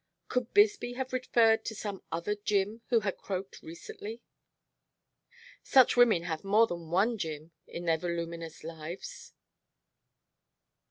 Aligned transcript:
Could 0.29 0.51
Bisbee 0.51 0.93
have 0.93 1.13
referred 1.13 1.63
to 1.65 1.75
some 1.75 2.01
other 2.11 2.33
Jim 2.33 2.81
who 2.87 3.01
had 3.01 3.19
"croaked" 3.19 3.61
recently? 3.61 4.23
Such 5.61 5.95
women 5.95 6.23
have 6.23 6.43
more 6.43 6.65
than 6.65 6.89
one 6.89 7.19
Jim 7.19 7.51
in 7.67 7.85
their 7.85 7.99
voluminous 7.99 8.63
lives. 8.63 9.33